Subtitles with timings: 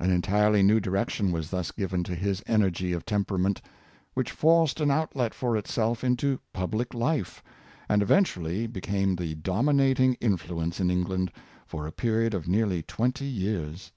[0.00, 3.62] An entirely new direction was thus given to his energy of temperament,
[4.14, 7.40] which forced an outlet for itself into public life,
[7.88, 11.30] and eventually became the dominating influence in England
[11.68, 13.92] for a period of nearly twenty years.